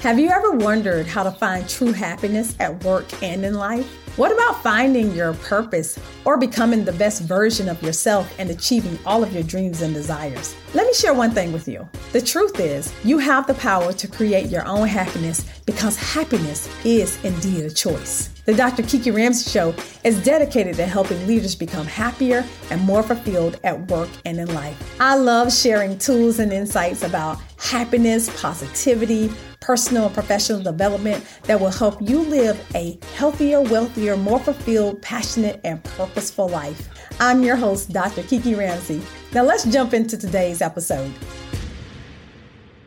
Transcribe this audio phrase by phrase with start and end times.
[0.00, 4.09] Have you ever wondered how to find true happiness at work and in life?
[4.16, 9.22] What about finding your purpose or becoming the best version of yourself and achieving all
[9.22, 10.56] of your dreams and desires?
[10.74, 11.88] Let me share one thing with you.
[12.12, 17.22] The truth is, you have the power to create your own happiness because happiness is
[17.24, 18.30] indeed a choice.
[18.46, 18.82] The Dr.
[18.82, 24.08] Kiki Ramsey Show is dedicated to helping leaders become happier and more fulfilled at work
[24.24, 24.76] and in life.
[25.00, 29.30] I love sharing tools and insights about happiness, positivity,
[29.60, 35.60] personal and professional development that will help you live a healthier, wealthier, more fulfilled, passionate,
[35.64, 36.88] and purposeful life.
[37.20, 38.22] I'm your host, Dr.
[38.22, 39.02] Kiki Ramsey.
[39.32, 41.12] Now let's jump into today's episode.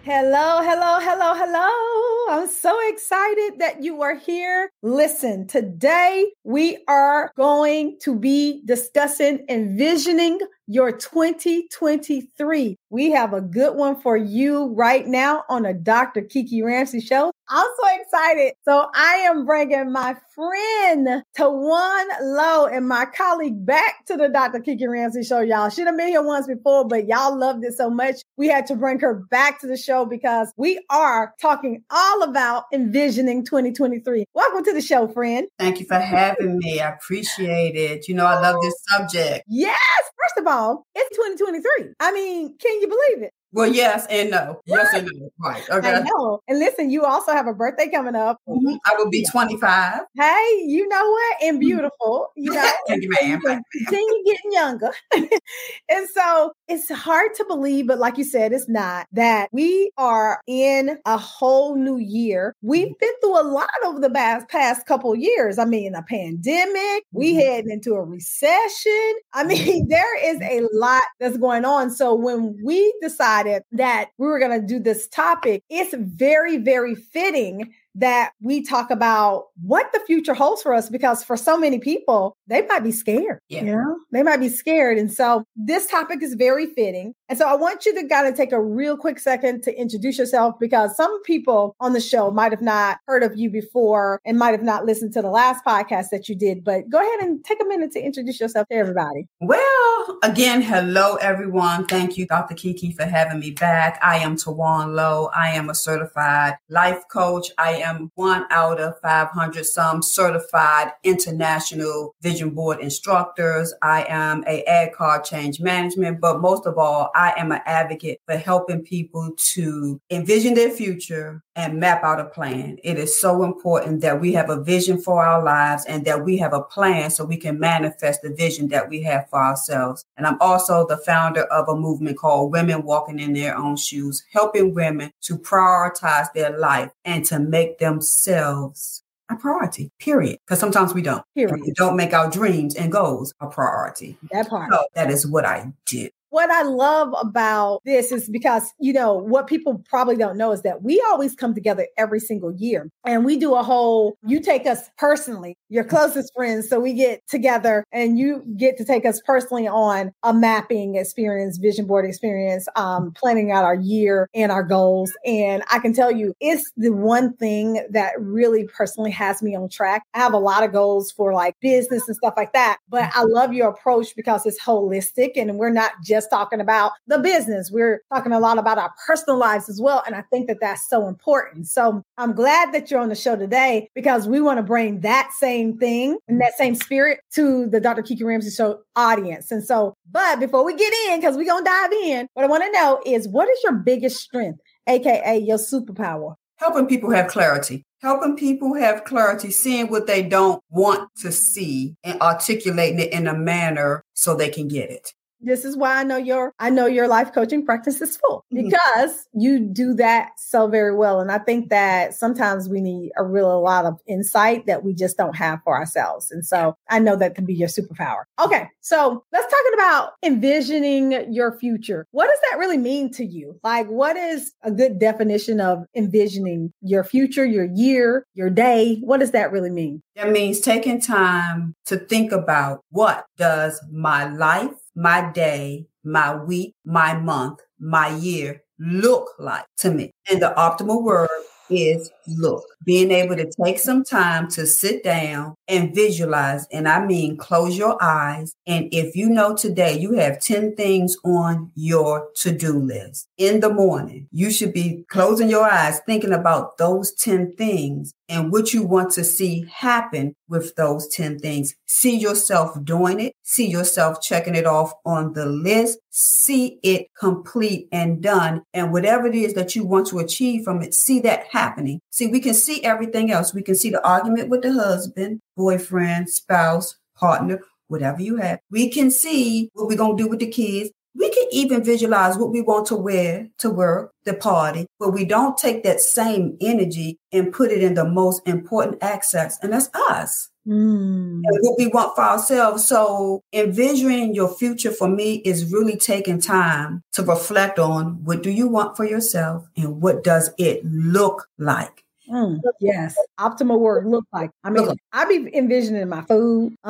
[0.05, 2.41] Hello, hello, hello, hello.
[2.41, 4.69] I'm so excited that you are here.
[4.81, 12.77] Listen, today we are going to be discussing envisioning your 2023.
[12.89, 16.21] We have a good one for you right now on a Dr.
[16.21, 17.31] Kiki Ramsey show.
[17.49, 18.53] I'm so excited.
[18.63, 24.59] So I am bringing my friend Tawawn Lowe and my colleague back to the Dr.
[24.59, 25.69] Kiki Ramsey show, y'all.
[25.69, 28.21] She'd have been here once before, but y'all loved it so much.
[28.37, 32.65] We had to bring her back to the show because we are talking all about
[32.71, 34.25] envisioning 2023.
[34.33, 35.47] Welcome to the show, friend.
[35.59, 36.79] Thank you for having me.
[36.79, 38.07] I appreciate it.
[38.07, 39.43] You know, I love this subject.
[39.47, 39.79] Yes.
[40.17, 40.52] First of all,
[40.95, 41.93] it's 2023.
[41.99, 43.33] I mean, can you believe it?
[43.53, 44.61] Well, yes and no.
[44.65, 45.29] Yes and no.
[45.39, 45.63] Right.
[45.69, 45.93] Okay.
[45.93, 46.41] I know.
[46.47, 48.39] And listen, you also have a birthday coming up.
[48.49, 48.75] Mm-hmm.
[48.85, 49.99] I will be 25.
[50.15, 51.37] Hey, you know what?
[51.43, 51.59] And mm-hmm.
[51.59, 52.31] beautiful.
[52.35, 53.41] You know, thank you, ma'am.
[53.71, 54.91] Continue getting younger.
[55.13, 60.41] and so it's hard to believe, but like you said, it's not that we are
[60.47, 62.55] in a whole new year.
[62.61, 62.93] We've mm-hmm.
[62.99, 65.59] been through a lot over the past, past couple years.
[65.59, 67.39] I mean, a pandemic, we mm-hmm.
[67.39, 69.13] heading into a recession.
[69.33, 71.91] I mean, there is a lot that's going on.
[71.91, 76.57] So when we decide decided that we were going to do this topic, it's very,
[76.57, 81.57] very fitting that we talk about what the future holds for us because for so
[81.57, 83.39] many people, they might be scared.
[83.49, 83.59] Yeah.
[83.59, 84.97] You know, they might be scared.
[84.97, 87.13] And so this topic is very fitting.
[87.33, 90.19] And so I want you to kind of take a real quick second to introduce
[90.19, 94.37] yourself because some people on the show might have not heard of you before and
[94.37, 96.63] might have not listened to the last podcast that you did.
[96.63, 99.27] But go ahead and take a minute to introduce yourself to everybody.
[99.41, 101.87] Well, again, hello, everyone.
[101.87, 102.53] Thank you, Dr.
[102.53, 103.97] Kiki, for having me back.
[104.03, 105.31] I am Tawawn Lowe.
[105.35, 107.47] I am a certified life coach.
[107.57, 113.73] I am one out of 500 some certified international vision board instructors.
[113.81, 118.81] I am a ADKAR change management, but most of all, am an advocate for helping
[118.81, 122.77] people to envision their future and map out a plan.
[122.83, 126.37] It is so important that we have a vision for our lives and that we
[126.37, 130.05] have a plan so we can manifest the vision that we have for ourselves.
[130.17, 134.23] And I'm also the founder of a movement called Women Walking in Their Own Shoes,
[134.31, 140.39] helping women to prioritize their life and to make themselves a priority, period.
[140.45, 141.23] Because sometimes we don't.
[141.35, 141.61] Period.
[141.61, 144.17] We don't make our dreams and goals a priority.
[144.31, 144.71] That part.
[144.71, 149.13] So that is what I do what I love about this is because, you know,
[149.13, 153.23] what people probably don't know is that we always come together every single year and
[153.23, 156.67] we do a whole, you take us personally, your closest friends.
[156.67, 161.59] So we get together and you get to take us personally on a mapping experience,
[161.59, 165.13] vision board experience, um, planning out our year and our goals.
[165.27, 169.69] And I can tell you, it's the one thing that really personally has me on
[169.69, 170.01] track.
[170.15, 173.21] I have a lot of goals for like business and stuff like that, but I
[173.21, 177.69] love your approach because it's holistic and we're not just just talking about the business.
[177.71, 180.03] We're talking a lot about our personal lives as well.
[180.05, 181.67] And I think that that's so important.
[181.67, 185.31] So I'm glad that you're on the show today because we want to bring that
[185.37, 188.01] same thing and that same spirit to the Dr.
[188.01, 189.51] Kiki Ramsey Show audience.
[189.51, 192.47] And so, but before we get in, because we're going to dive in, what I
[192.47, 196.35] want to know is what is your biggest strength, AKA your superpower?
[196.57, 201.95] Helping people have clarity helping people have clarity, seeing what they don't want to see
[202.03, 206.03] and articulating it in a manner so they can get it this is why I
[206.03, 208.69] know your I know your life coaching practice is full mm-hmm.
[208.69, 211.19] because you do that so very well.
[211.19, 214.93] And I think that sometimes we need a real a lot of insight that we
[214.93, 216.31] just don't have for ourselves.
[216.31, 218.23] And so I know that can be your superpower.
[218.39, 222.07] Okay, so let's talk about envisioning your future.
[222.11, 223.59] What does that really mean to you?
[223.63, 228.97] Like, what is a good definition of envisioning your future, your year, your day?
[229.01, 230.01] What does that really mean?
[230.15, 236.75] That means taking time to think about what does my life my day, my week,
[236.85, 240.11] my month, my year look like to me?
[240.29, 241.29] And the optimal word
[241.69, 242.63] is look.
[242.85, 246.67] Being able to take some time to sit down and visualize.
[246.71, 248.53] And I mean, close your eyes.
[248.67, 253.59] And if you know today you have 10 things on your to do list in
[253.59, 258.73] the morning, you should be closing your eyes, thinking about those 10 things and what
[258.73, 261.75] you want to see happen with those 10 things.
[261.85, 263.35] See yourself doing it.
[263.43, 265.99] See yourself checking it off on the list.
[266.09, 268.63] See it complete and done.
[268.73, 271.99] And whatever it is that you want to achieve from it, see that happening.
[272.13, 273.55] See, we can see everything else.
[273.55, 278.59] We can see the argument with the husband, boyfriend, spouse, partner, whatever you have.
[278.69, 280.91] We can see what we're going to do with the kids.
[281.15, 285.25] We can even visualize what we want to wear to work, the party, but we
[285.25, 289.89] don't take that same energy and put it in the most important access, and that's
[290.09, 290.49] us.
[290.67, 291.41] Mm.
[291.43, 292.87] And what we want for ourselves.
[292.87, 298.49] So, envisioning your future for me is really taking time to reflect on what do
[298.49, 304.25] you want for yourself and what does it look like Mm, yes, optimal work look
[304.31, 304.51] like.
[304.63, 306.75] I mean, I be envisioning my food.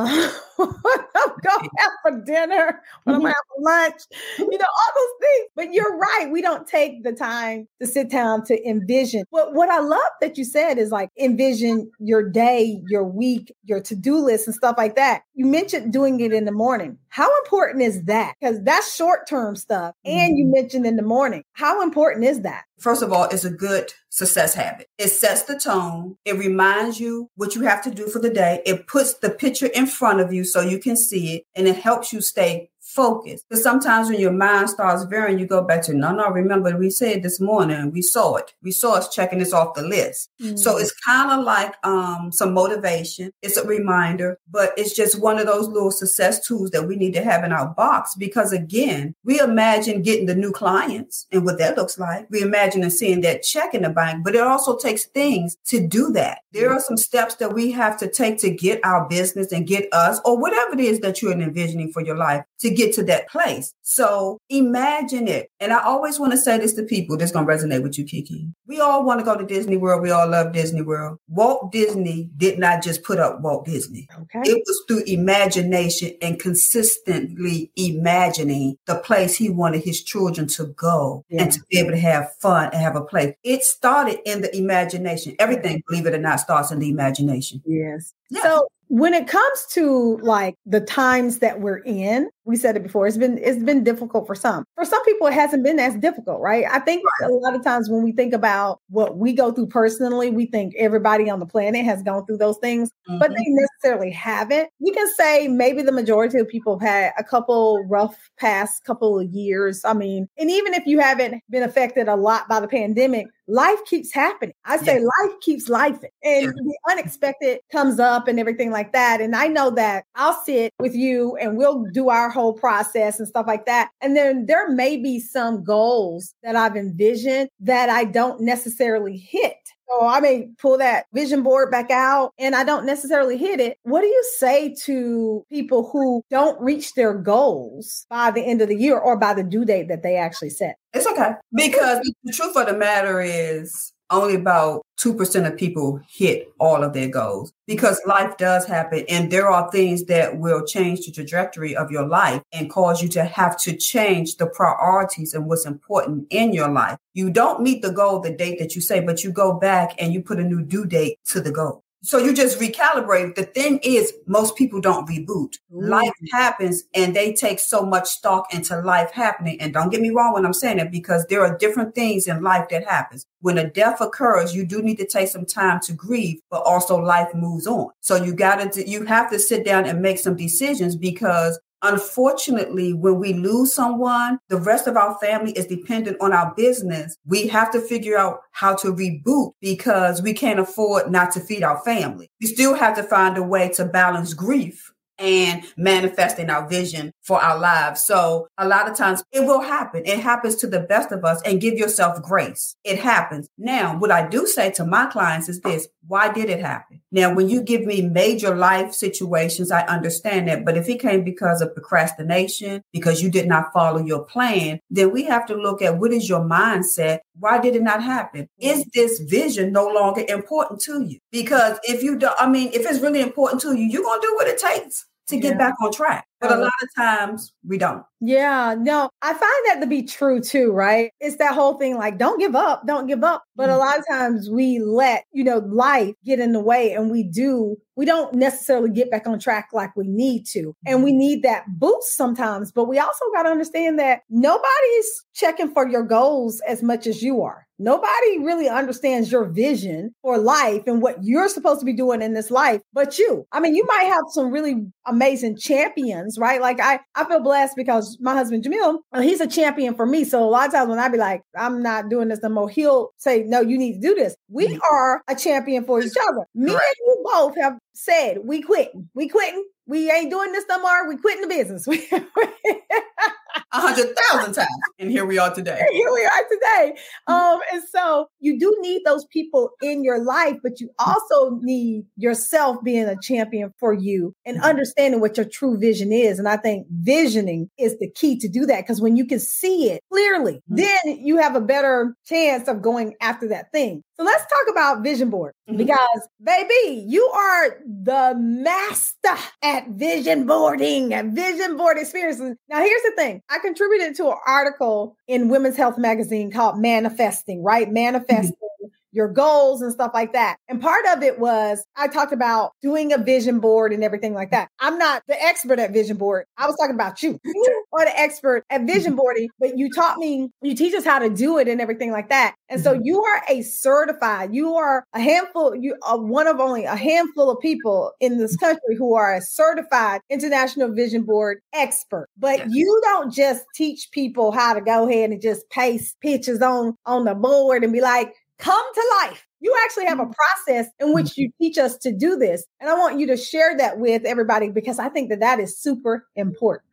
[0.60, 4.02] I'm going out for dinner, when I'm out for lunch,
[4.38, 5.48] you know, all those things.
[5.56, 6.30] But you're right.
[6.32, 9.26] We don't take the time to sit down to envision.
[9.30, 13.82] What what I love that you said is like envision your day, your week, your
[13.82, 15.24] to-do list and stuff like that.
[15.34, 16.98] You mentioned doing it in the morning.
[17.10, 18.36] How important is that?
[18.40, 19.96] Because that's short-term stuff.
[20.06, 20.54] And you mm-hmm.
[20.54, 21.44] mentioned in the morning.
[21.54, 22.64] How important is that?
[22.80, 24.90] First of all, it's a good success habit.
[24.98, 26.18] It sets the tone.
[26.26, 28.62] It reminds you what you have to do for the day.
[28.66, 31.78] It puts the picture in front of you so you can see it and it
[31.78, 33.44] helps you stay focus.
[33.48, 36.90] Because sometimes when your mind starts veering, you go back to, no, no, remember we
[36.90, 38.54] said this morning, we saw it.
[38.62, 40.30] We saw us checking this off the list.
[40.42, 40.58] Mm-hmm.
[40.58, 43.32] So it's kind of like um, some motivation.
[43.42, 47.14] It's a reminder, but it's just one of those little success tools that we need
[47.14, 48.16] to have in our box.
[48.16, 52.28] Because again, we imagine getting the new clients and what that looks like.
[52.30, 55.86] We imagine and seeing that check in the bank, but it also takes things to
[55.86, 56.40] do that.
[56.52, 59.92] There are some steps that we have to take to get our business and get
[59.92, 63.28] us or whatever it is that you're envisioning for your life to get to that
[63.28, 63.74] place.
[63.82, 65.52] So imagine it.
[65.60, 68.06] And I always want to say this to people that's going to resonate with you,
[68.06, 68.48] Kiki.
[68.66, 70.02] We all want to go to Disney World.
[70.02, 71.20] We all love Disney World.
[71.28, 74.08] Walt Disney did not just put up Walt Disney.
[74.18, 74.50] Okay.
[74.50, 81.26] It was through imagination and consistently imagining the place he wanted his children to go
[81.28, 81.44] yeah.
[81.44, 83.36] and to be able to have fun and have a place.
[83.44, 85.36] It started in the imagination.
[85.38, 87.62] Everything, believe it or not, starts in the imagination.
[87.66, 88.14] Yes.
[88.30, 88.44] Yeah.
[88.44, 93.08] So when it comes to like the times that we're in, we said it before,
[93.08, 94.66] it's been it's been difficult for some.
[94.76, 96.66] For some people, it hasn't been as difficult, right?
[96.70, 100.30] I think a lot of times when we think about what we go through personally,
[100.30, 103.18] we think everybody on the planet has gone through those things, mm-hmm.
[103.18, 104.70] but they necessarily haven't.
[104.78, 109.20] You can say maybe the majority of people have had a couple rough past couple
[109.20, 109.84] of years.
[109.86, 113.80] I mean, and even if you haven't been affected a lot by the pandemic, life
[113.86, 114.54] keeps happening.
[114.66, 115.10] I say yes.
[115.22, 119.22] life keeps life and the unexpected comes up and everything like that.
[119.22, 123.28] And I know that I'll sit with you and we'll do our whole process and
[123.28, 123.90] stuff like that.
[124.02, 129.58] And then there may be some goals that I've envisioned that I don't necessarily hit.
[130.00, 133.78] So I may pull that vision board back out and I don't necessarily hit it.
[133.84, 138.70] What do you say to people who don't reach their goals by the end of
[138.70, 140.78] the year or by the due date that they actually set?
[140.94, 141.32] It's okay.
[141.54, 146.94] Because the truth of the matter is only about 2% of people hit all of
[146.94, 151.76] their goals because life does happen and there are things that will change the trajectory
[151.76, 156.28] of your life and cause you to have to change the priorities and what's important
[156.30, 156.98] in your life.
[157.14, 160.14] You don't meet the goal the date that you say, but you go back and
[160.14, 161.84] you put a new due date to the goal.
[162.06, 163.36] So you just recalibrate.
[163.36, 165.56] The thing is, most people don't reboot.
[165.72, 165.88] Mm.
[165.88, 169.60] Life happens and they take so much stock into life happening.
[169.62, 172.44] And don't get me wrong when I'm saying it, because there are different things in
[172.44, 173.26] life that happens.
[173.40, 176.98] When a death occurs, you do need to take some time to grieve, but also
[176.98, 177.92] life moves on.
[178.02, 183.20] So you gotta, you have to sit down and make some decisions because Unfortunately, when
[183.20, 187.18] we lose someone, the rest of our family is dependent on our business.
[187.26, 191.62] We have to figure out how to reboot because we can't afford not to feed
[191.62, 192.32] our family.
[192.40, 197.42] We still have to find a way to balance grief and manifesting our vision for
[197.42, 198.04] our lives.
[198.04, 200.04] So a lot of times it will happen.
[200.06, 202.76] It happens to the best of us and give yourself grace.
[202.84, 203.48] It happens.
[203.58, 207.02] Now, what I do say to my clients is this, why did it happen?
[207.12, 210.66] Now, when you give me major life situations, I understand that.
[210.66, 215.12] But if it came because of procrastination, because you did not follow your plan, then
[215.12, 217.20] we have to look at what is your mindset?
[217.40, 218.48] Why did it not happen?
[218.60, 221.20] Is this vision no longer important to you?
[221.32, 224.28] Because if you don't, I mean, if it's really important to you, you're going to
[224.28, 225.58] do what it takes to get yeah.
[225.58, 226.26] back on track.
[226.40, 226.64] But a uh-huh.
[226.64, 228.04] lot of times we don't.
[228.20, 231.12] Yeah, no, I find that to be true too, right?
[231.20, 233.44] It's that whole thing like, don't give up, don't give up.
[233.56, 237.12] But a lot of times we let, you know, life get in the way and
[237.12, 240.76] we do we don't necessarily get back on track like we need to.
[240.86, 245.72] And we need that boost sometimes, but we also got to understand that nobody's checking
[245.72, 247.68] for your goals as much as you are.
[247.80, 252.34] Nobody really understands your vision for life and what you're supposed to be doing in
[252.34, 253.46] this life, but you.
[253.52, 256.62] I mean, you might have some really amazing champions, right?
[256.62, 260.24] Like I, I feel blessed because my husband Jamil, uh, he's a champion for me.
[260.24, 262.70] So a lot of times when I be like, I'm not doing this no more,
[262.70, 264.36] he'll say, No, you need to do this.
[264.50, 264.80] We mm-hmm.
[264.92, 266.46] are a champion for each other.
[266.56, 269.10] Me and you both have said we quitting.
[269.14, 269.66] We quitting.
[269.86, 271.08] We ain't doing this no more.
[271.08, 271.88] We quitting the business.
[273.56, 274.68] A hundred thousand times.
[275.00, 275.82] And here we are today.
[275.92, 276.96] Here we are today.
[277.28, 282.06] Um, and so you do need those people in your life, but you also need
[282.16, 284.66] yourself being a champion for you and mm-hmm.
[284.66, 286.40] understanding what your true vision is.
[286.40, 289.92] And I think visioning is the key to do that because when you can see
[289.92, 290.76] it clearly, mm-hmm.
[290.76, 294.04] then you have a better chance of going after that thing.
[294.16, 295.78] So let's talk about vision board mm-hmm.
[295.78, 302.56] because baby, you are the master at vision boarding and vision board experiences.
[302.70, 303.42] Now here's the thing.
[303.50, 307.90] I contributed to an article in Women's Health magazine called Manifesting, right?
[307.90, 310.58] Manifesting mm-hmm your goals and stuff like that.
[310.68, 314.52] And part of it was I talked about doing a vision board and everything like
[314.52, 314.70] that.
[314.80, 316.46] I'm not the expert at vision board.
[316.58, 317.40] I was talking about you.
[317.46, 321.20] you are the expert at vision boarding, but you taught me, you teach us how
[321.20, 322.56] to do it and everything like that.
[322.70, 323.02] And so mm-hmm.
[323.04, 327.52] you are a certified, you are a handful, you are one of only a handful
[327.52, 332.28] of people in this country who are a certified international vision board expert.
[332.38, 336.96] But you don't just teach people how to go ahead and just paste pictures on
[337.06, 339.46] on the board and be like, come to life.
[339.60, 340.34] You actually have a mm.
[340.34, 342.66] process in which you teach us to do this.
[342.80, 345.78] And I want you to share that with everybody because I think that that is
[345.78, 346.84] super important.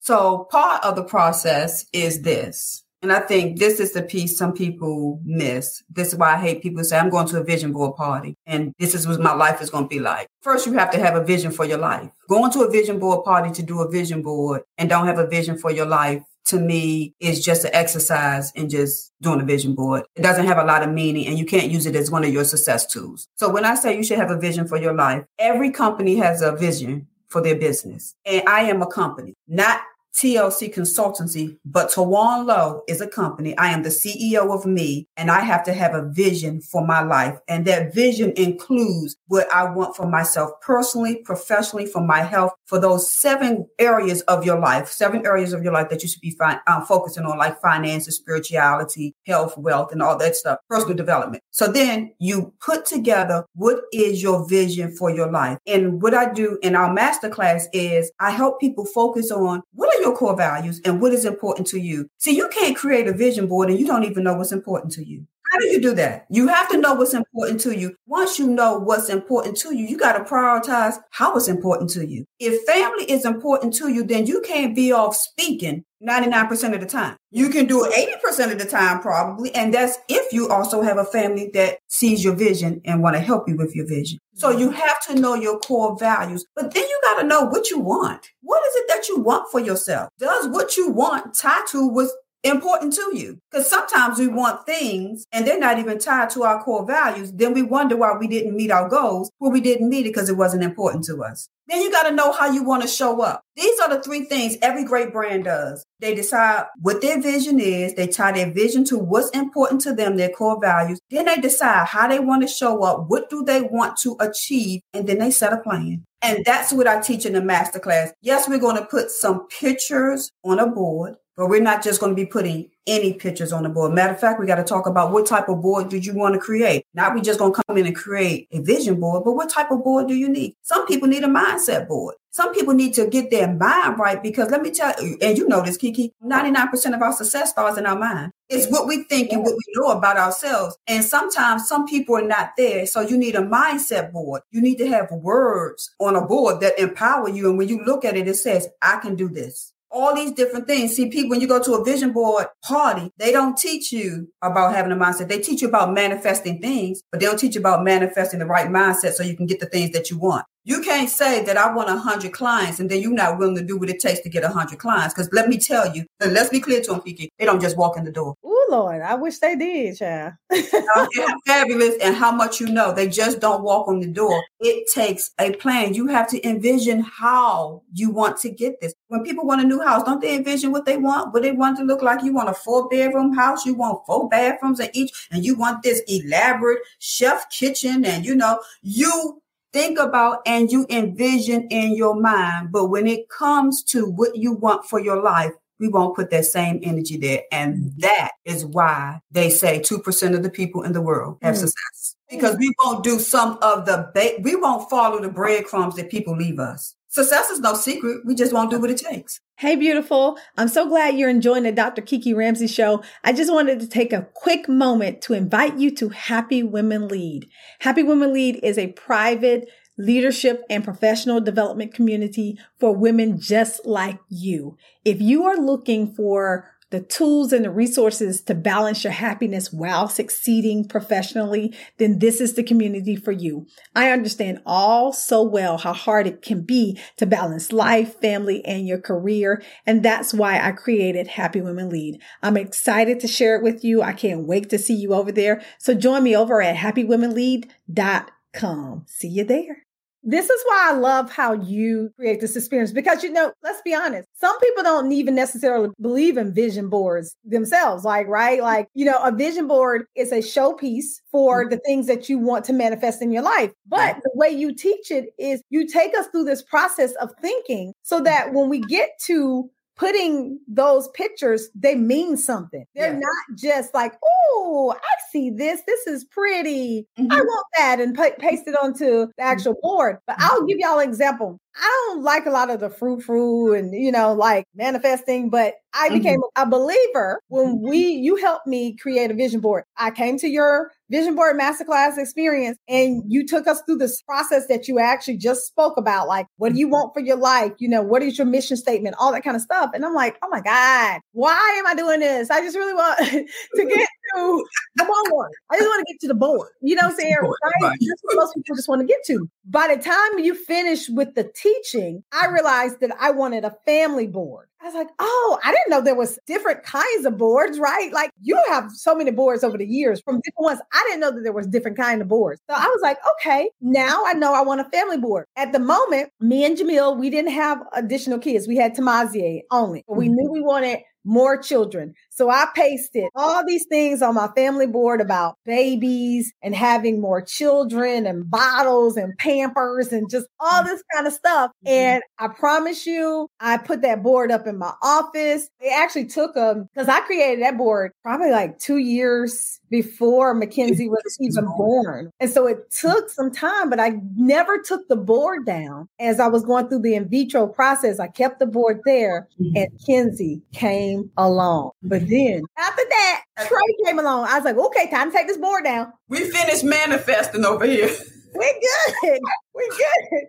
[0.00, 2.84] So, part of the process is this.
[3.02, 5.82] And I think this is the piece some people miss.
[5.88, 8.74] This is why I hate people say, I'm going to a vision board party and
[8.78, 10.26] this is what my life is going to be like.
[10.42, 12.10] First, you have to have a vision for your life.
[12.28, 15.26] Going to a vision board party to do a vision board and don't have a
[15.26, 19.74] vision for your life to me is just an exercise in just doing a vision
[19.74, 20.04] board.
[20.16, 22.32] It doesn't have a lot of meaning and you can't use it as one of
[22.32, 23.28] your success tools.
[23.36, 26.42] So when I say you should have a vision for your life, every company has
[26.42, 28.14] a vision for their business.
[28.24, 29.80] And I am a company, not
[30.16, 33.56] TLC Consultancy, but Tawawn Lowe is a company.
[33.56, 37.00] I am the CEO of me, and I have to have a vision for my
[37.02, 37.38] life.
[37.48, 42.78] And that vision includes what I want for myself personally, professionally, for my health, for
[42.78, 46.36] those seven areas of your life, seven areas of your life that you should be
[46.38, 51.42] fi- um, focusing on, like finances, spirituality, health, wealth, and all that stuff, personal development.
[51.50, 55.58] So then you put together what is your vision for your life.
[55.66, 60.04] And what I do in our masterclass is I help people focus on what are
[60.04, 62.08] your core values and what is important to you.
[62.18, 65.04] See, you can't create a vision board and you don't even know what's important to
[65.06, 65.26] you.
[65.50, 66.26] How do you do that?
[66.30, 67.96] You have to know what's important to you.
[68.06, 72.06] Once you know what's important to you, you got to prioritize how it's important to
[72.06, 72.24] you.
[72.38, 76.86] If family is important to you, then you can't be off speaking 99% of the
[76.86, 77.16] time.
[77.30, 79.54] You can do 80% of the time, probably.
[79.54, 83.20] And that's if you also have a family that sees your vision and want to
[83.20, 84.18] help you with your vision.
[84.34, 84.76] So you mm-hmm.
[84.76, 88.26] have to know your core values, but then you got to know what you want.
[88.42, 90.08] What is it that you want for yourself?
[90.18, 93.38] Does what you want tie to what's important to you.
[93.50, 97.32] Because sometimes we want things and they're not even tied to our core values.
[97.32, 99.30] Then we wonder why we didn't meet our goals.
[99.40, 101.48] Well, we didn't meet it because it wasn't important to us.
[101.70, 103.42] Then you got to know how you want to show up.
[103.54, 105.84] These are the three things every great brand does.
[106.00, 107.94] They decide what their vision is.
[107.94, 110.98] They tie their vision to what's important to them, their core values.
[111.10, 113.04] Then they decide how they want to show up.
[113.08, 114.80] What do they want to achieve?
[114.92, 116.04] And then they set a plan.
[116.22, 118.10] And that's what I teach in the masterclass.
[118.20, 121.14] Yes, we're going to put some pictures on a board.
[121.36, 123.92] But we're not just going to be putting any pictures on the board.
[123.92, 126.34] Matter of fact, we got to talk about what type of board did you want
[126.34, 126.84] to create?
[126.92, 129.70] Not we just going to come in and create a vision board, but what type
[129.70, 130.54] of board do you need?
[130.62, 132.16] Some people need a mindset board.
[132.32, 135.48] Some people need to get their mind right because let me tell you, and you
[135.48, 138.32] know this, Kiki, 99% of our success starts in our mind.
[138.48, 140.76] It's what we think and what we know about ourselves.
[140.86, 142.86] And sometimes some people are not there.
[142.86, 144.42] So you need a mindset board.
[144.52, 147.48] You need to have words on a board that empower you.
[147.48, 150.66] And when you look at it, it says, I can do this all these different
[150.66, 150.94] things.
[150.94, 154.74] See, people, when you go to a vision board party, they don't teach you about
[154.74, 155.28] having a mindset.
[155.28, 158.68] They teach you about manifesting things, but they don't teach you about manifesting the right
[158.68, 160.46] mindset so you can get the things that you want.
[160.64, 163.78] You can't say that I want 100 clients and then you're not willing to do
[163.78, 165.14] what it takes to get 100 clients.
[165.14, 167.96] Because let me tell you, let's be clear to them, Kiki, they don't just walk
[167.96, 168.34] in the door.
[168.44, 170.34] Oh, Lord, I wish they did, child.
[171.46, 172.92] fabulous and how much you know.
[172.92, 174.42] They just don't walk on the door.
[174.60, 175.94] It takes a plan.
[175.94, 178.92] You have to envision how you want to get this.
[179.08, 181.78] When people want a new house, don't they envision what they want, what they want
[181.78, 182.22] to look like?
[182.22, 185.82] You want a four bedroom house, you want four bathrooms in each, and you want
[185.82, 189.40] this elaborate chef kitchen, and you know, you
[189.72, 192.72] think about and you envision in your mind.
[192.72, 196.44] But when it comes to what you want for your life, we won't put that
[196.44, 197.42] same energy there.
[197.50, 198.00] And mm-hmm.
[198.00, 201.66] that is why they say 2% of the people in the world have mm-hmm.
[201.66, 202.16] success.
[202.28, 206.36] Because we won't do some of the, ba- we won't follow the breadcrumbs that people
[206.36, 206.94] leave us.
[207.12, 208.20] Success is no secret.
[208.24, 209.40] We just won't do what it takes.
[209.56, 210.38] Hey, beautiful.
[210.56, 212.02] I'm so glad you're enjoying the Dr.
[212.02, 213.02] Kiki Ramsey show.
[213.24, 217.48] I just wanted to take a quick moment to invite you to Happy Women Lead.
[217.80, 224.20] Happy Women Lead is a private leadership and professional development community for women just like
[224.28, 224.76] you.
[225.04, 230.08] If you are looking for the tools and the resources to balance your happiness while
[230.08, 233.66] succeeding professionally, then this is the community for you.
[233.94, 238.86] I understand all so well how hard it can be to balance life, family, and
[238.86, 239.62] your career.
[239.86, 242.20] And that's why I created Happy Women Lead.
[242.42, 244.02] I'm excited to share it with you.
[244.02, 245.62] I can't wait to see you over there.
[245.78, 249.04] So join me over at happywomenlead.com.
[249.06, 249.86] See you there.
[250.22, 253.94] This is why I love how you create this experience because, you know, let's be
[253.94, 258.04] honest, some people don't even necessarily believe in vision boards themselves.
[258.04, 258.60] Like, right?
[258.60, 261.70] Like, you know, a vision board is a showpiece for mm-hmm.
[261.70, 263.72] the things that you want to manifest in your life.
[263.86, 267.92] But the way you teach it is you take us through this process of thinking
[268.02, 272.86] so that when we get to putting those pictures, they mean something.
[272.94, 273.18] They're yeah.
[273.18, 275.82] not just like, oh, I see this.
[275.86, 277.06] This is pretty.
[277.18, 277.30] Mm-hmm.
[277.30, 280.16] I want that and p- paste it onto the actual board.
[280.26, 280.66] But I'll mm-hmm.
[280.66, 281.60] give y'all an example.
[281.76, 285.74] I don't like a lot of the frou frou and, you know, like manifesting, but
[285.92, 286.62] I became mm-hmm.
[286.62, 287.88] a believer when mm-hmm.
[287.88, 289.84] we, you helped me create a vision board.
[289.96, 294.66] I came to your vision board masterclass experience and you took us through this process
[294.68, 296.28] that you actually just spoke about.
[296.28, 296.92] Like, what do you mm-hmm.
[296.92, 297.72] want for your life?
[297.78, 299.16] You know, what is your mission statement?
[299.18, 299.90] All that kind of stuff.
[299.94, 302.50] And I'm like, oh my God, why am I doing this?
[302.50, 303.18] I just really want
[303.76, 304.64] to get to
[304.96, 305.50] the board.
[305.70, 306.68] I just want to get to the board.
[306.80, 307.36] You know what I'm saying?
[307.40, 307.52] Right?
[307.82, 309.48] That's what most people just want to get to.
[309.66, 314.26] By the time you finish with the teaching, I realized that I wanted a family
[314.26, 314.68] board.
[314.82, 318.10] I was like, oh, I didn't know there was different kinds of boards, right?
[318.12, 320.80] Like you have so many boards over the years from different ones.
[320.92, 322.60] I didn't know that there was different kind of boards.
[322.68, 325.46] So I was like, okay, now I know I want a family board.
[325.56, 328.66] At the moment, me and Jamil, we didn't have additional kids.
[328.66, 330.04] We had Tamazier only.
[330.08, 330.34] We mm-hmm.
[330.34, 332.14] knew we wanted more children.
[332.30, 337.42] So I pasted all these things on my family board about babies and having more
[337.42, 341.70] children and bottles and pampers and just all this kind of stuff.
[341.86, 341.88] Mm-hmm.
[341.88, 345.68] And I promise you, I put that board up in my office.
[345.80, 351.08] It actually took them because I created that board probably like two years before Mackenzie
[351.10, 352.30] was even born.
[352.40, 356.46] And so it took some time, but I never took the board down as I
[356.46, 358.18] was going through the in vitro process.
[358.18, 359.76] I kept the board there mm-hmm.
[359.76, 361.90] and Kenzie came along.
[362.02, 364.46] But then after that, Trey came along.
[364.48, 366.12] I was like, okay, time to take this board down.
[366.28, 368.10] We finished manifesting over here.
[368.54, 369.40] We're good.
[369.74, 370.48] We're good.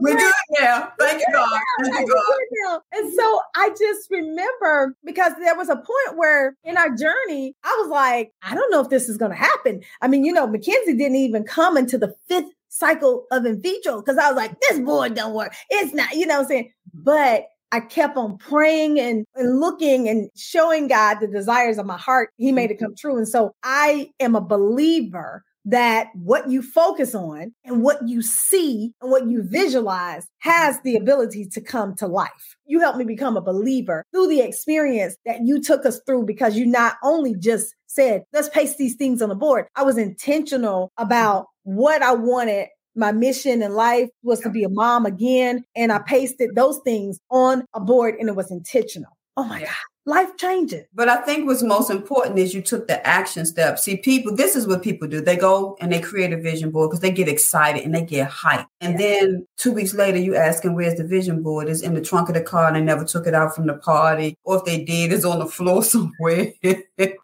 [0.00, 0.92] We're good now.
[0.98, 1.60] Thank you, God.
[1.84, 2.22] Thank you,
[2.66, 2.80] God.
[2.92, 7.76] And so I just remember because there was a point where in our journey, I
[7.82, 9.82] was like, I don't know if this is going to happen.
[10.00, 14.00] I mean, you know, Mackenzie didn't even come into the fifth cycle of in vitro
[14.00, 15.54] because I was like, this board don't work.
[15.70, 16.72] It's not, you know what I'm saying?
[16.94, 21.96] But I kept on praying and, and, looking and showing God the desires of my
[21.96, 22.30] heart.
[22.36, 23.16] He made it come true.
[23.16, 28.92] And so I am a believer that what you focus on and what you see
[29.00, 32.56] and what you visualize has the ability to come to life.
[32.66, 36.56] You helped me become a believer through the experience that you took us through because
[36.56, 39.66] you not only just said, let's paste these things on the board.
[39.76, 44.68] I was intentional about what I wanted my mission in life was to be a
[44.68, 45.64] mom again.
[45.74, 49.16] And I pasted those things on a board and it was intentional.
[49.36, 49.70] Oh my God
[50.04, 50.86] life changes.
[50.94, 53.78] But I think what's most important is you took the action step.
[53.78, 55.20] See, people, this is what people do.
[55.20, 58.30] They go and they create a vision board because they get excited and they get
[58.30, 58.66] hyped.
[58.80, 59.20] And yeah.
[59.20, 61.68] then two weeks later, you ask them, where's the vision board?
[61.68, 63.74] It's in the trunk of the car and they never took it out from the
[63.74, 64.36] party.
[64.44, 66.52] Or if they did, it's on the floor somewhere.
[66.62, 67.14] and,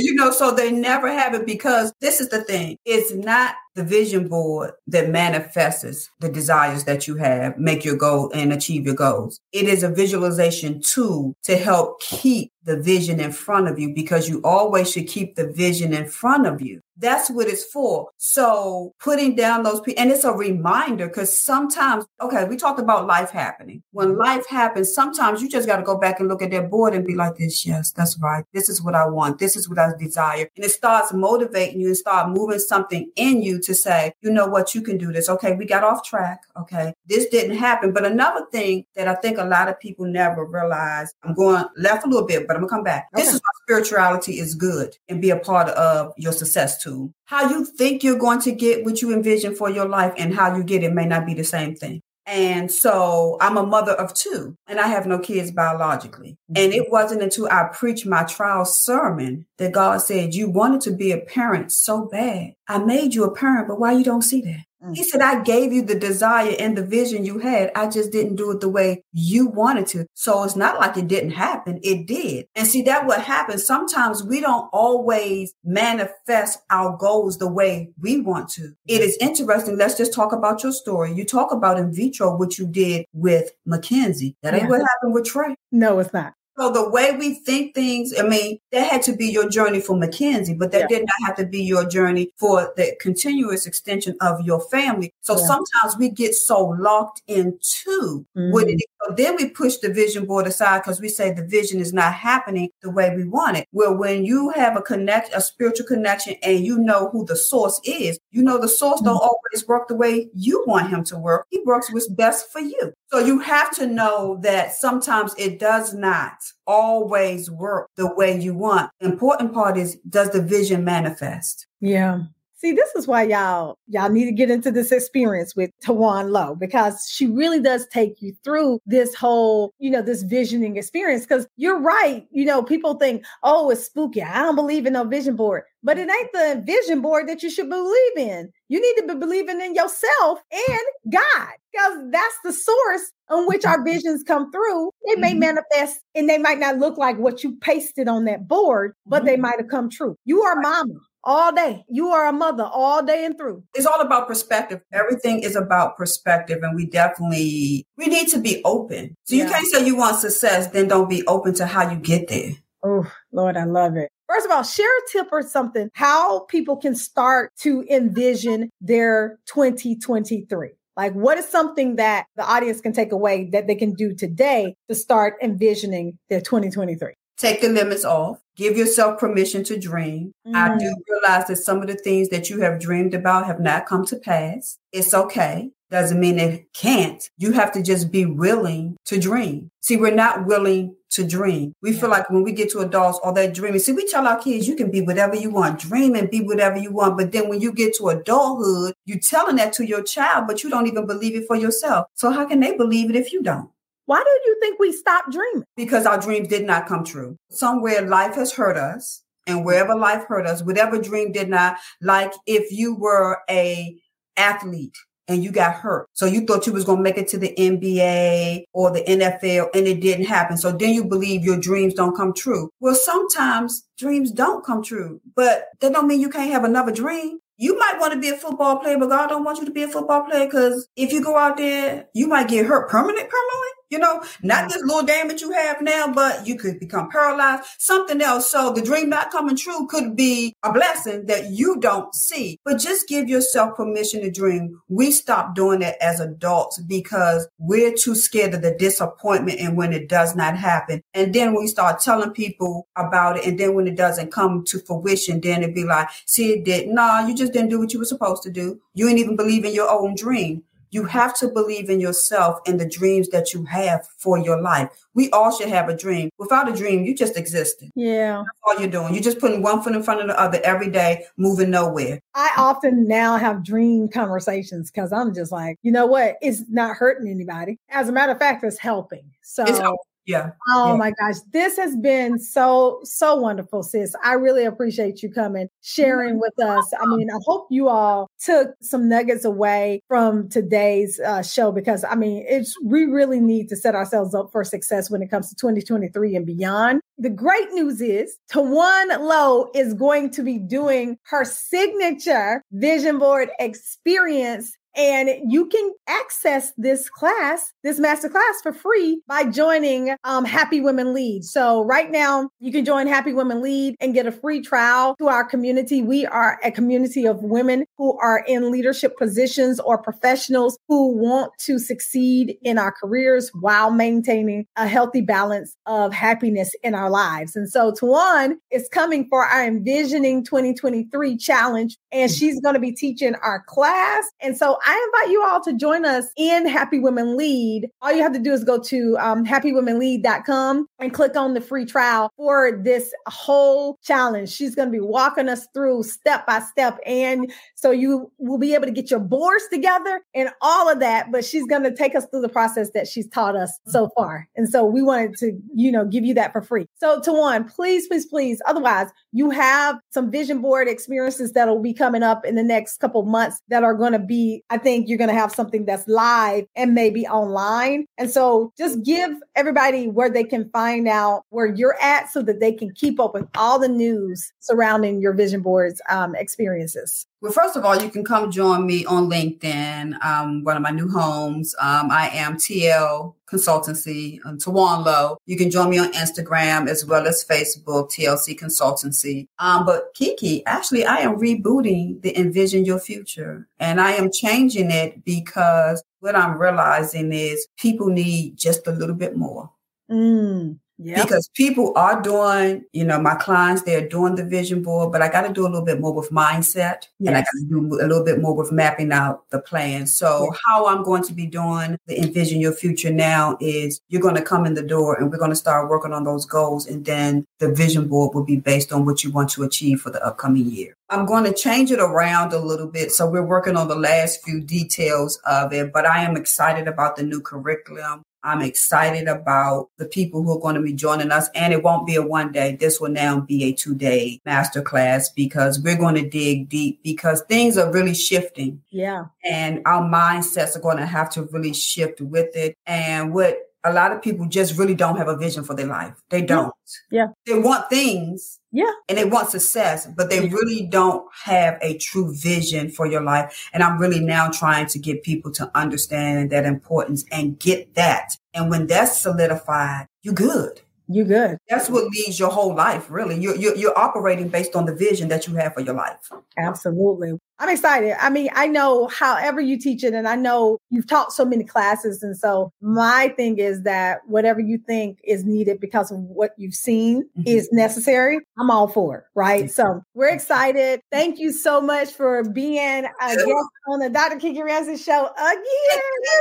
[0.00, 2.76] you know, so they never have it because this is the thing.
[2.84, 8.30] It's not the vision board that manifests the desires that you have, make your goal
[8.34, 9.40] and achieve your goals.
[9.52, 14.28] It is a visualization tool to help keep the vision in front of you because
[14.28, 16.80] you always should keep the vision in front of you.
[16.96, 18.10] That's what it's for.
[18.18, 23.06] So putting down those people, and it's a reminder because sometimes, okay, we talked about
[23.06, 23.82] life happening.
[23.90, 24.20] When mm-hmm.
[24.20, 27.04] life happens, sometimes you just got to go back and look at that board and
[27.04, 28.44] be like, this, yes, that's right.
[28.52, 29.38] This is what I want.
[29.38, 30.48] This is what I desire.
[30.54, 34.46] And it starts motivating you and start moving something in you to say, you know
[34.46, 35.28] what, you can do this.
[35.28, 36.42] Okay, we got off track.
[36.60, 37.92] Okay, this didn't happen.
[37.92, 42.04] But another thing that I think a lot of people never realize, I'm going left
[42.04, 43.08] a little bit, but I'm gonna come back.
[43.14, 43.22] Okay.
[43.22, 47.12] This is why spirituality is good and be a part of your success too.
[47.24, 50.54] How you think you're going to get what you envision for your life and how
[50.56, 52.02] you get it may not be the same thing.
[52.26, 56.36] And so I'm a mother of two and I have no kids biologically.
[56.50, 56.62] Mm-hmm.
[56.62, 60.92] And it wasn't until I preached my trial sermon that God said, you wanted to
[60.92, 62.54] be a parent so bad.
[62.68, 64.64] I made you a parent, but why you don't see that?
[64.84, 64.96] Mm.
[64.96, 67.70] He said, I gave you the desire and the vision you had.
[67.74, 70.06] I just didn't do it the way you wanted to.
[70.14, 71.80] So it's not like it didn't happen.
[71.82, 72.46] It did.
[72.54, 73.64] And see, that what happens.
[73.64, 78.74] Sometimes we don't always manifest our goals the way we want to.
[78.86, 79.76] It is interesting.
[79.76, 81.12] Let's just talk about your story.
[81.12, 84.36] You talk about in vitro, what you did with Mackenzie.
[84.42, 84.68] That ain't yeah.
[84.68, 85.54] what happened with Trey.
[85.70, 86.34] No, it's not.
[86.62, 89.96] So the way we think things, I mean, that had to be your journey for
[89.96, 90.98] Mackenzie, but that yeah.
[90.98, 95.12] did not have to be your journey for the continuous extension of your family.
[95.22, 95.44] So yeah.
[95.44, 98.52] sometimes we get so locked into mm-hmm.
[98.52, 98.86] what it is.
[99.06, 102.14] So then we push the vision board aside because we say the vision is not
[102.14, 103.66] happening the way we want it.
[103.72, 107.80] Well, when you have a connect, a spiritual connection, and you know who the source
[107.84, 109.06] is, you know the source mm-hmm.
[109.06, 111.46] don't always work the way you want him to work.
[111.50, 112.92] He works what's best for you.
[113.10, 116.34] So you have to know that sometimes it does not
[116.66, 118.90] always work the way you want.
[119.00, 121.66] The important part is does the vision manifest?
[121.80, 122.22] Yeah.
[122.62, 126.54] See, this is why y'all y'all need to get into this experience with Tawawn Lowe
[126.54, 131.26] because she really does take you through this whole, you know, this visioning experience.
[131.26, 134.22] Because you're right, you know, people think, oh, it's spooky.
[134.22, 137.50] I don't believe in no vision board, but it ain't the vision board that you
[137.50, 138.52] should believe in.
[138.68, 143.64] You need to be believing in yourself and God because that's the source on which
[143.64, 144.92] our visions come through.
[145.08, 145.40] They may mm-hmm.
[145.40, 149.26] manifest and they might not look like what you pasted on that board, but mm-hmm.
[149.26, 150.16] they might have come true.
[150.24, 151.84] You are mama all day.
[151.88, 153.64] You are a mother all day and through.
[153.74, 154.80] It's all about perspective.
[154.92, 156.60] Everything is about perspective.
[156.62, 159.14] And we definitely, we need to be open.
[159.24, 159.50] So you yeah.
[159.50, 162.52] can't say you want success, then don't be open to how you get there.
[162.84, 164.10] Oh, Lord, I love it.
[164.28, 169.38] First of all, share a tip or something how people can start to envision their
[169.46, 170.70] 2023.
[170.96, 174.74] Like, what is something that the audience can take away that they can do today
[174.88, 177.14] to start envisioning their 2023?
[177.38, 178.38] Take the limits off.
[178.56, 180.32] Give yourself permission to dream.
[180.46, 180.54] Mm.
[180.54, 183.86] I do realize that some of the things that you have dreamed about have not
[183.86, 184.78] come to pass.
[184.92, 185.70] It's okay.
[185.90, 187.28] Doesn't mean it can't.
[187.36, 189.70] You have to just be willing to dream.
[189.80, 191.74] See, we're not willing to dream.
[191.82, 192.00] We yeah.
[192.00, 193.80] feel like when we get to adults, all that dreaming.
[193.80, 196.78] See, we tell our kids, you can be whatever you want, dream and be whatever
[196.78, 197.18] you want.
[197.18, 200.70] But then when you get to adulthood, you're telling that to your child, but you
[200.70, 202.06] don't even believe it for yourself.
[202.14, 203.70] So how can they believe it if you don't?
[204.12, 205.64] Why do you think we stopped dreaming?
[205.74, 207.38] Because our dreams did not come true.
[207.50, 209.22] Somewhere life has hurt us.
[209.46, 213.96] And wherever life hurt us, whatever dream did not, like if you were a
[214.36, 214.94] athlete
[215.28, 216.08] and you got hurt.
[216.12, 219.68] So you thought you was going to make it to the NBA or the NFL
[219.74, 220.58] and it didn't happen.
[220.58, 222.68] So then you believe your dreams don't come true.
[222.80, 227.38] Well, sometimes dreams don't come true, but that don't mean you can't have another dream.
[227.56, 229.84] You might want to be a football player, but God don't want you to be
[229.84, 233.68] a football player because if you go out there, you might get hurt permanent, permanently.
[233.92, 234.68] You know, not mm-hmm.
[234.68, 238.50] this little damage you have now, but you could become paralyzed, something else.
[238.50, 242.58] So the dream not coming true could be a blessing that you don't see.
[242.64, 244.80] But just give yourself permission to dream.
[244.88, 249.92] We stop doing that as adults because we're too scared of the disappointment and when
[249.92, 251.02] it does not happen.
[251.12, 253.44] And then we start telling people about it.
[253.44, 256.88] And then when it doesn't come to fruition, then it'd be like, see, it did.
[256.88, 258.80] Nah, you just didn't do what you were supposed to do.
[258.94, 260.64] You ain't even believe in your own dream.
[260.92, 264.90] You have to believe in yourself and the dreams that you have for your life.
[265.14, 266.28] We all should have a dream.
[266.38, 267.90] Without a dream, you just existing.
[267.94, 268.44] Yeah.
[268.44, 269.14] That's all you're doing.
[269.14, 272.20] You're just putting one foot in front of the other every day, moving nowhere.
[272.34, 276.36] I often now have dream conversations because I'm just like, you know what?
[276.42, 277.78] It's not hurting anybody.
[277.88, 279.24] As a matter of fact, it's helping.
[279.40, 279.98] So it's helping.
[280.26, 280.50] Yeah.
[280.68, 280.96] Oh yeah.
[280.96, 281.36] my gosh.
[281.52, 284.14] This has been so, so wonderful, sis.
[284.22, 286.92] I really appreciate you coming, sharing with us.
[287.00, 292.04] I mean, I hope you all took some nuggets away from today's uh, show because
[292.04, 295.48] I mean, it's, we really need to set ourselves up for success when it comes
[295.48, 297.00] to 2023 and beyond.
[297.18, 303.50] The great news is Tawawn Lowe is going to be doing her signature vision board
[303.58, 310.44] experience And you can access this class, this master class for free by joining um,
[310.44, 311.44] Happy Women Lead.
[311.44, 315.28] So right now you can join Happy Women Lead and get a free trial to
[315.28, 316.02] our community.
[316.02, 321.52] We are a community of women who are in leadership positions or professionals who want
[321.60, 327.56] to succeed in our careers while maintaining a healthy balance of happiness in our lives.
[327.56, 332.92] And so Tawawn is coming for our Envisioning 2023 challenge, and she's going to be
[332.92, 334.24] teaching our class.
[334.40, 337.88] And so I invite you all to join us in Happy Women Lead.
[338.00, 341.84] All you have to do is go to um, happywomenlead.com and click on the free
[341.84, 344.50] trial for this whole challenge.
[344.50, 346.98] She's going to be walking us through step by step.
[347.06, 351.30] And so you will be able to get your boards together and all of that.
[351.30, 354.48] But she's going to take us through the process that she's taught us so far.
[354.56, 356.86] And so we wanted to, you know, give you that for free.
[356.98, 358.60] So Tawawn, please, please, please.
[358.66, 362.98] Otherwise, you have some vision board experiences that will be coming up in the next
[362.98, 366.08] couple months that are going to be, I think you're going to have something that's
[366.08, 368.06] live and maybe online.
[368.16, 372.58] And so just give everybody where they can find out where you're at so that
[372.58, 377.26] they can keep up with all the news surrounding your vision boards um, experiences.
[377.42, 380.90] Well, first of all, you can come join me on LinkedIn, um, one of my
[380.90, 381.74] new homes.
[381.78, 385.36] Um, I am TL Consultancy, um, Tawawn Lowe.
[385.46, 389.46] You can join me on Instagram as well as Facebook, TLC Consultancy.
[389.58, 394.90] Um, but Kiki, actually, I am rebooting the Envision Your Future, and I am changing
[394.90, 399.70] it because what I'm realizing is people need just a little bit more.
[400.10, 400.78] Mm.
[400.98, 401.22] Yep.
[401.22, 405.28] Because people are doing, you know, my clients, they're doing the vision board, but I
[405.28, 407.28] got to do a little bit more with mindset yes.
[407.28, 410.06] and I got to do a little bit more with mapping out the plan.
[410.06, 410.60] So, yes.
[410.66, 414.42] how I'm going to be doing the Envision Your Future now is you're going to
[414.42, 416.86] come in the door and we're going to start working on those goals.
[416.86, 420.10] And then the vision board will be based on what you want to achieve for
[420.10, 420.94] the upcoming year.
[421.10, 423.10] I'm going to change it around a little bit.
[423.10, 427.16] So, we're working on the last few details of it, but I am excited about
[427.16, 428.22] the new curriculum.
[428.44, 431.48] I'm excited about the people who are going to be joining us.
[431.54, 432.76] And it won't be a one day.
[432.76, 437.42] This will now be a two day masterclass because we're going to dig deep because
[437.42, 438.82] things are really shifting.
[438.90, 439.26] Yeah.
[439.44, 442.76] And our mindsets are going to have to really shift with it.
[442.86, 446.14] And what a lot of people just really don't have a vision for their life.
[446.30, 446.72] They don't.
[447.10, 447.28] Yeah.
[447.46, 448.60] They want things.
[448.70, 448.92] Yeah.
[449.08, 453.68] And they want success, but they really don't have a true vision for your life.
[453.72, 458.36] And I'm really now trying to get people to understand that importance and get that.
[458.54, 460.80] And when that's solidified, you're good.
[461.08, 461.58] You're good.
[461.68, 463.38] That's what leads your whole life, really.
[463.38, 466.30] You're, you're, you're operating based on the vision that you have for your life.
[466.58, 467.38] Absolutely.
[467.58, 468.16] I'm excited.
[468.20, 471.62] I mean, I know however you teach it, and I know you've taught so many
[471.62, 472.20] classes.
[472.20, 476.74] And so my thing is that whatever you think is needed because of what you've
[476.74, 477.42] seen mm-hmm.
[477.46, 479.24] is necessary, I'm all for it.
[479.36, 479.70] Right.
[479.70, 481.02] So we're excited.
[481.12, 483.48] Thank you so much for being a guest
[483.88, 484.40] on the Dr.
[484.40, 485.62] Kiki Ramsey show again.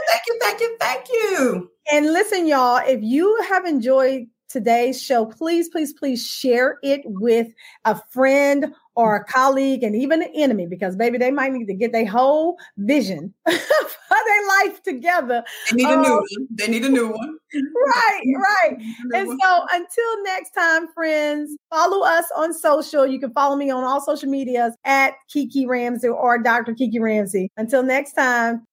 [0.09, 0.39] Thank you.
[0.41, 0.77] Thank you.
[0.79, 1.71] Thank you.
[1.91, 7.47] And listen, y'all, if you have enjoyed today's show, please, please, please share it with
[7.85, 11.73] a friend or a colleague and even an enemy because baby they might need to
[11.73, 15.43] get their whole vision for their life together.
[15.69, 16.47] They need um, a new um, one.
[16.51, 17.37] They need a new one.
[17.53, 18.77] Right right.
[19.13, 19.39] And one.
[19.41, 23.05] so until next time friends follow us on social.
[23.05, 27.49] You can follow me on all social medias at kiki ramsey or dr kiki ramsey.
[27.57, 28.65] Until next time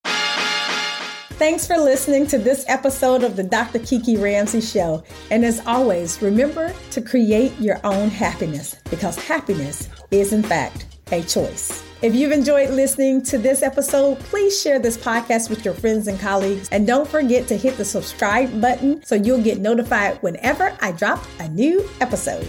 [1.38, 3.79] Thanks for listening to this episode of the Dr.
[3.79, 5.05] Kiki Ramsey Show.
[5.31, 11.22] And as always, remember to create your own happiness because happiness is, in fact, a
[11.22, 11.85] choice.
[12.03, 16.18] If you've enjoyed listening to this episode, please share this podcast with your friends and
[16.18, 16.68] colleagues.
[16.72, 21.24] And don't forget to hit the subscribe button so you'll get notified whenever I drop
[21.38, 22.48] a new episode.